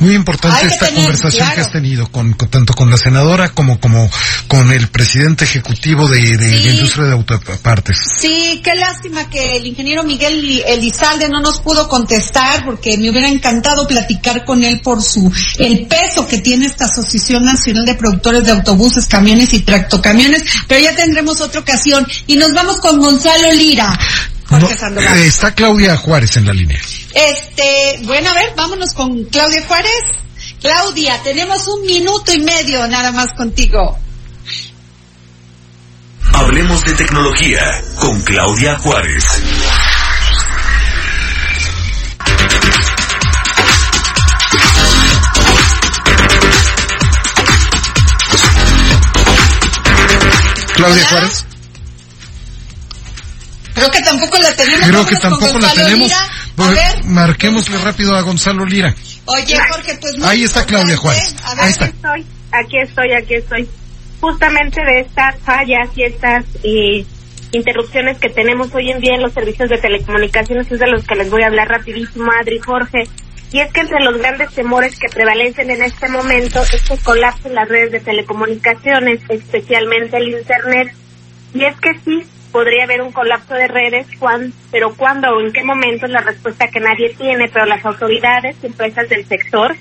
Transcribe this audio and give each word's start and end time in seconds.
Muy 0.00 0.14
importante 0.14 0.66
esta 0.66 0.86
tener, 0.86 1.02
conversación 1.02 1.40
claro. 1.46 1.54
que 1.56 1.60
has 1.62 1.72
tenido 1.72 2.06
con, 2.12 2.32
con- 2.34 2.48
tanto 2.48 2.72
con 2.72 2.90
la 2.90 2.96
senadora 2.96 3.48
como 3.50 3.80
como 3.80 4.08
con 4.46 4.70
el 4.72 4.88
presidente 4.88 5.44
ejecutivo 5.44 6.06
de, 6.08 6.36
de 6.36 6.56
Sí. 6.58 6.64
la 6.64 6.72
industria 6.74 7.06
de 7.06 7.12
autopartes. 7.12 7.98
Sí, 8.20 8.60
qué 8.62 8.74
lástima 8.76 9.28
que 9.28 9.56
el 9.56 9.66
ingeniero 9.66 10.04
Miguel 10.04 10.40
Li- 10.40 10.62
Elizalde 10.66 11.28
no 11.28 11.40
nos 11.40 11.60
pudo 11.60 11.88
contestar 11.88 12.64
porque 12.64 12.96
me 12.96 13.10
hubiera 13.10 13.28
encantado 13.28 13.86
platicar 13.86 14.44
con 14.44 14.62
él 14.62 14.80
por 14.82 15.02
su 15.02 15.32
el 15.58 15.86
peso 15.86 16.26
que 16.28 16.38
tiene 16.38 16.66
esta 16.66 16.84
Asociación 16.84 17.44
Nacional 17.44 17.84
de 17.84 17.94
Productores 17.94 18.44
de 18.44 18.52
Autobuses, 18.52 19.06
Camiones 19.06 19.52
y 19.52 19.60
Tractocamiones, 19.60 20.44
pero 20.68 20.80
ya 20.80 20.94
tendremos 20.94 21.40
otra 21.40 21.60
ocasión 21.60 22.06
y 22.26 22.36
nos 22.36 22.52
vamos 22.52 22.76
con 22.78 22.98
Gonzalo 23.00 23.52
Lira. 23.52 23.98
Jorge 24.48 24.74
No, 24.74 24.80
Sandoval. 24.80 25.18
eh, 25.18 25.26
está 25.26 25.54
Claudia 25.54 25.96
Juárez 25.96 26.36
en 26.38 26.46
la 26.46 26.52
línea. 26.54 26.80
Este, 27.18 27.98
bueno, 28.04 28.30
a 28.30 28.34
ver, 28.34 28.54
vámonos 28.56 28.94
con 28.94 29.24
Claudia 29.24 29.66
Juárez. 29.66 30.02
Claudia, 30.60 31.20
tenemos 31.24 31.66
un 31.66 31.84
minuto 31.84 32.32
y 32.32 32.38
medio 32.38 32.86
nada 32.86 33.10
más 33.10 33.32
contigo. 33.32 33.98
Hablemos 36.32 36.84
de 36.84 36.92
tecnología 36.94 37.82
con 37.98 38.20
Claudia 38.22 38.78
Juárez. 38.78 39.24
Claudia 50.76 51.02
Hola. 51.02 51.08
Juárez. 51.10 51.57
Creo 53.78 53.90
que 53.90 54.00
tampoco 54.02 54.38
la 54.38 54.54
tenemos. 54.54 54.86
Creo 54.88 55.06
que 55.06 55.16
tampoco 55.16 55.58
la 55.58 55.72
tenemos. 55.72 56.12
A 56.58 56.70
ver, 56.70 57.04
marquémosle 57.04 57.78
rápido 57.78 58.14
a 58.16 58.22
Gonzalo 58.22 58.64
Lira. 58.64 58.94
oye, 59.26 59.56
Jorge, 59.70 59.96
pues 60.00 60.14
Ahí 60.24 60.44
está 60.44 60.64
Claudia. 60.66 60.96
Juárez. 60.96 61.34
A 61.44 61.54
ver, 61.54 61.64
Ahí 61.64 61.70
está. 61.70 61.84
estoy, 61.86 62.26
aquí 62.52 62.78
estoy, 62.82 63.12
aquí 63.14 63.34
estoy. 63.34 63.68
Justamente 64.20 64.80
de 64.82 65.00
estas 65.00 65.36
fallas 65.44 65.88
y 65.94 66.02
estas 66.02 66.44
eh, 66.64 67.04
interrupciones 67.52 68.18
que 68.18 68.28
tenemos 68.30 68.74
hoy 68.74 68.90
en 68.90 69.00
día 69.00 69.14
en 69.14 69.22
los 69.22 69.32
servicios 69.32 69.68
de 69.70 69.78
telecomunicaciones 69.78 70.70
es 70.70 70.78
de 70.80 70.86
los 70.88 71.04
que 71.04 71.14
les 71.14 71.30
voy 71.30 71.42
a 71.42 71.46
hablar 71.46 71.68
rapidísimo, 71.68 72.30
Adri 72.40 72.56
y 72.56 72.60
Jorge. 72.60 73.04
Y 73.52 73.60
es 73.60 73.72
que 73.72 73.80
entre 73.80 74.00
los 74.04 74.18
grandes 74.18 74.52
temores 74.52 74.98
que 74.98 75.08
prevalecen 75.08 75.70
en 75.70 75.82
este 75.82 76.08
momento 76.08 76.60
es 76.72 76.82
que 76.82 76.98
colapsen 76.98 77.54
las 77.54 77.68
redes 77.68 77.92
de 77.92 78.00
telecomunicaciones, 78.00 79.20
especialmente 79.28 80.16
el 80.18 80.28
Internet. 80.36 80.92
Y 81.54 81.64
es 81.64 81.74
que 81.80 81.90
sí, 82.04 82.24
podría 82.52 82.84
haber 82.84 83.02
un 83.02 83.12
colapso 83.12 83.54
de 83.54 83.68
redes, 83.68 84.06
cuán- 84.18 84.52
pero 84.70 84.94
cuándo 84.94 85.28
o 85.30 85.40
en 85.40 85.52
qué 85.52 85.62
momento 85.64 86.06
es 86.06 86.12
la 86.12 86.20
respuesta 86.20 86.68
que 86.68 86.80
nadie 86.80 87.14
tiene, 87.16 87.48
pero 87.48 87.66
las 87.66 87.84
autoridades 87.84 88.56
y 88.62 88.66
empresas 88.66 89.08
del 89.08 89.26
sector 89.26 89.76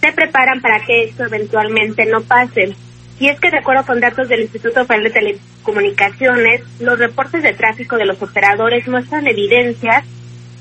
se 0.00 0.12
preparan 0.12 0.60
para 0.60 0.80
que 0.80 1.04
esto 1.04 1.24
eventualmente 1.24 2.06
no 2.06 2.20
pase. 2.22 2.74
Y 3.20 3.28
es 3.28 3.40
que 3.40 3.50
de 3.50 3.58
acuerdo 3.58 3.84
con 3.84 3.98
datos 3.98 4.28
del 4.28 4.42
Instituto 4.42 4.84
Federal 4.84 5.04
de 5.04 5.10
Telecomunicaciones, 5.10 6.62
los 6.80 6.98
reportes 6.98 7.42
de 7.42 7.52
tráfico 7.52 7.96
de 7.96 8.06
los 8.06 8.22
operadores 8.22 8.86
muestran 8.86 9.26
evidencias 9.26 10.04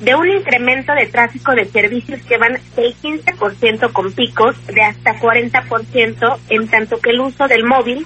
de 0.01 0.15
un 0.15 0.27
incremento 0.29 0.93
de 0.93 1.07
tráfico 1.07 1.53
de 1.53 1.65
servicios 1.65 2.19
que 2.27 2.37
van 2.37 2.59
del 2.75 2.95
15% 2.95 3.91
con 3.93 4.11
picos 4.11 4.55
de 4.67 4.81
hasta 4.81 5.19
40%, 5.19 6.39
en 6.49 6.67
tanto 6.67 6.99
que 6.99 7.11
el 7.11 7.19
uso 7.21 7.47
del 7.47 7.63
móvil 7.63 8.05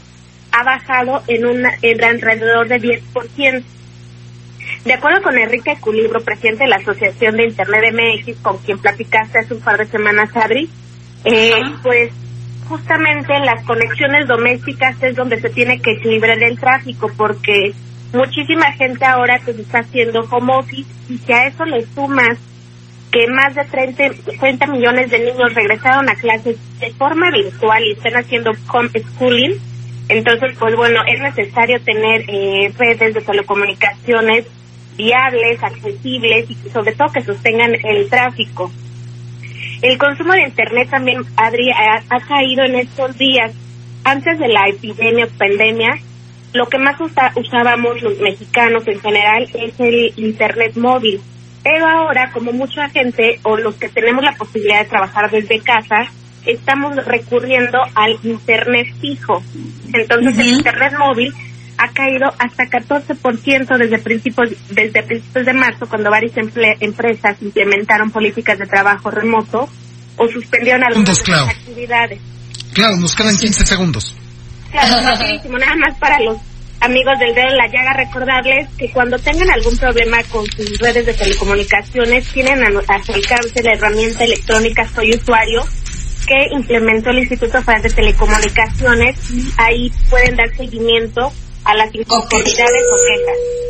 ha 0.52 0.64
bajado 0.64 1.24
en, 1.28 1.46
una, 1.46 1.72
en 1.82 2.04
alrededor 2.04 2.68
de 2.68 2.82
10%. 2.82 3.64
De 4.86 4.94
acuerdo 4.94 5.22
con 5.22 5.38
Enrique 5.38 5.78
Culibro, 5.80 6.22
presidente 6.22 6.64
de 6.64 6.70
la 6.70 6.78
Asociación 6.78 7.38
de 7.38 7.46
Internet 7.46 7.94
MX, 7.94 8.38
con 8.42 8.58
quien 8.60 8.80
platicaste 8.80 9.40
hace 9.40 9.54
un 9.54 9.62
par 9.62 9.78
de 9.78 9.86
semanas, 9.86 10.36
Adri, 10.36 10.70
eh, 11.24 11.62
pues 11.84 12.12
justamente 12.68 13.38
las 13.40 13.64
conexiones 13.66 14.28
domésticas 14.28 15.02
es 15.04 15.16
donde 15.16 15.40
se 15.40 15.50
tiene 15.50 15.80
que 15.82 15.92
equilibrar 15.92 16.42
el 16.42 16.60
tráfico, 16.60 17.12
porque 17.16 17.74
muchísima 18.14 18.72
gente 18.74 19.06
ahora 19.06 19.40
pues 19.44 19.60
está 19.60 19.80
haciendo 19.80 20.22
home 20.32 20.54
office 20.56 20.90
y 21.10 21.18
si 21.18 21.32
a 21.32 21.48
eso 21.48 21.66
le 21.66 21.86
sumas 21.94 22.38
que 23.12 23.28
más 23.28 23.54
de 23.56 23.66
30, 23.66 24.04
30 24.40 24.68
millones 24.68 25.12
de 25.12 25.20
niños 25.20 25.54
regresaron 25.54 26.10
a 26.10 26.16
clases 26.16 26.58
de 26.80 26.92
forma 26.94 27.30
virtual 27.30 27.84
y 27.84 27.92
están 27.92 28.16
haciendo 28.16 28.52
homeschooling, 28.72 29.60
entonces 30.12 30.56
pues 30.60 30.76
bueno, 30.76 31.02
es 31.08 31.20
necesario 31.22 31.82
tener 31.82 32.24
eh, 32.28 32.72
redes 32.78 33.14
de 33.14 33.22
telecomunicaciones 33.22 34.46
viables, 34.98 35.64
accesibles 35.64 36.50
y 36.50 36.56
sobre 36.70 36.94
todo 36.94 37.12
que 37.12 37.22
sostengan 37.22 37.74
el 37.84 38.10
tráfico. 38.10 38.72
El 39.82 39.98
consumo 39.98 40.34
de 40.34 40.44
Internet 40.44 40.90
también, 40.92 41.24
Adri, 41.36 41.72
ha, 41.72 42.20
caído 42.28 42.64
en 42.66 42.76
estos 42.76 43.18
días. 43.18 43.52
Antes 44.04 44.38
de 44.40 44.48
la 44.48 44.68
epidemia 44.68 45.26
o 45.26 45.38
pandemia, 45.38 45.96
lo 46.54 46.68
que 46.68 46.78
más 46.78 46.98
usábamos 47.00 48.02
los 48.02 48.20
mexicanos 48.20 48.88
en 48.88 49.00
general 49.00 49.48
es 49.54 49.80
el 49.80 50.14
Internet 50.18 50.76
móvil. 50.76 51.22
Pero 51.64 51.88
ahora, 51.88 52.32
como 52.32 52.52
mucha 52.52 52.90
gente 52.90 53.40
o 53.44 53.58
los 53.58 53.76
que 53.76 53.90
tenemos 53.90 54.24
la 54.24 54.34
posibilidad 54.34 54.84
de 54.84 54.90
trabajar 54.90 55.30
desde 55.30 55.60
casa, 55.60 56.12
estamos 56.46 56.96
recurriendo 57.06 57.78
al 57.96 58.18
Internet 58.24 58.88
fijo. 59.00 59.44
Entonces, 59.94 60.38
el. 60.38 60.47
Internet 60.47 60.94
móvil 60.97 61.34
ha 61.78 61.88
caído 61.94 62.28
hasta 62.38 62.66
14% 62.66 63.78
desde 63.78 63.97
principios, 64.00 64.50
desde 64.69 65.03
principios 65.03 65.46
de 65.46 65.53
marzo, 65.53 65.88
cuando 65.88 66.12
varias 66.12 66.34
emple- 66.35 66.78
empresas 66.79 67.41
implementaron 67.41 68.12
políticas 68.12 68.59
de 68.59 68.66
trabajo 68.68 69.09
remoto 69.09 69.68
o 70.18 70.28
suspendieron 70.28 70.84
algunas 70.84 71.19
actividades. 71.50 72.19
Claro, 72.73 72.97
nos 72.97 73.16
quedan 73.16 73.35
15 73.35 73.66
segundos. 73.66 74.16
Claro, 74.72 75.03
rapidísimo, 75.03 75.58
nada 75.58 75.75
más 75.75 75.97
para 75.97 76.19
los 76.22 76.38
amigos 76.79 77.18
del 77.19 77.34
dedo 77.35 77.47
en 77.50 77.58
la 77.58 77.68
llaga, 77.68 77.94
recordarles 77.94 78.69
que 78.78 78.90
cuando 78.91 79.18
tengan 79.19 79.50
algún 79.50 79.75
problema 79.78 80.18
con 80.31 80.46
sus 80.47 80.78
redes 80.79 81.06
de 81.06 81.13
telecomunicaciones, 81.13 82.28
tienen 82.31 82.63
a, 82.63 82.94
a 82.96 83.03
su 83.03 83.12
alcance 83.13 83.63
la 83.63 83.73
herramienta 83.73 84.23
electrónica 84.23 84.88
Soy 84.94 85.12
Usuario 85.16 85.63
que 86.26 86.48
implementó 86.52 87.09
el 87.09 87.20
Instituto 87.20 87.62
Federal 87.62 87.84
de 87.84 87.90
Telecomunicaciones 87.90 89.18
y 89.32 89.52
ahí 89.58 89.92
pueden 90.09 90.36
dar 90.36 90.56
seguimiento 90.56 91.32
a 91.64 91.76
las 91.76 91.94
inconformidades 91.94 92.86
o 92.92 92.96
quejas. 93.08 93.62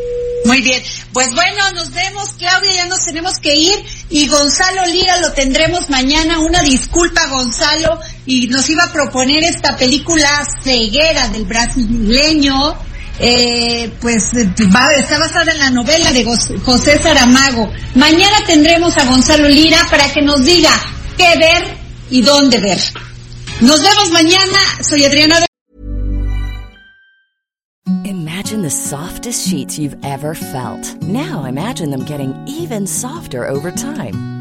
Muy 0.45 0.61
bien. 0.61 0.81
Pues 1.13 1.33
bueno, 1.35 1.71
nos 1.71 1.91
vemos, 1.91 2.29
Claudia, 2.37 2.73
ya 2.73 2.85
nos 2.85 3.05
tenemos 3.05 3.37
que 3.37 3.55
ir. 3.55 3.77
Y 4.09 4.27
Gonzalo 4.27 4.85
Lira 4.85 5.17
lo 5.17 5.31
tendremos 5.33 5.89
mañana. 5.89 6.39
Una 6.39 6.61
disculpa, 6.61 7.27
Gonzalo. 7.27 7.99
Y 8.25 8.47
nos 8.47 8.69
iba 8.69 8.83
a 8.85 8.91
proponer 8.91 9.43
esta 9.43 9.77
película 9.77 10.29
ceguera 10.63 11.27
del 11.27 11.45
brasileño. 11.45 12.75
Eh, 13.19 13.91
pues 14.01 14.31
va, 14.75 14.91
está 14.93 15.19
basada 15.19 15.51
en 15.51 15.59
la 15.59 15.69
novela 15.69 16.11
de 16.11 16.25
José 16.25 16.99
Saramago. 16.99 17.71
Mañana 17.93 18.37
tendremos 18.47 18.97
a 18.97 19.05
Gonzalo 19.05 19.47
Lira 19.47 19.85
para 19.91 20.11
que 20.11 20.21
nos 20.21 20.43
diga 20.43 20.71
qué 21.17 21.37
ver 21.37 21.80
y 22.11 22.21
dónde 22.21 22.59
ver. 22.59 22.79
Nos 23.61 23.81
vemos 23.81 24.11
mañana. 24.11 24.59
Soy 24.81 25.03
Adriana. 25.05 25.45
Imagine 28.05 28.61
the 28.63 28.69
softest 28.69 29.47
sheets 29.47 29.79
you've 29.79 29.97
ever 30.03 30.35
felt. 30.35 31.01
Now 31.01 31.45
imagine 31.45 31.89
them 31.89 32.03
getting 32.05 32.33
even 32.47 32.85
softer 32.85 33.47
over 33.47 33.71
time. 33.71 34.40